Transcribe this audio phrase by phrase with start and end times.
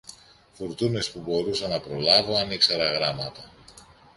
[0.53, 3.51] φουρτούνες που μπορούσα να προλάβω αν ήξερα γράμματα!